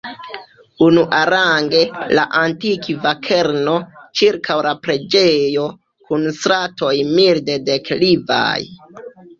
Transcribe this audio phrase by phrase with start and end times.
[0.85, 1.81] Unuarange,
[2.19, 3.77] la antikva kerno,
[4.23, 5.69] ĉirkaŭ la preĝejo,
[6.09, 8.53] kun stratoj milde deklivaj.